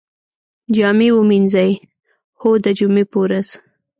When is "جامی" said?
0.75-1.09